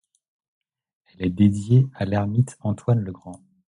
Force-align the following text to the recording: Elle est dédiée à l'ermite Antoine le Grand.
Elle 1.13 1.27
est 1.27 1.29
dédiée 1.29 1.87
à 1.93 2.05
l'ermite 2.05 2.57
Antoine 2.61 3.01
le 3.01 3.11
Grand. 3.11 3.39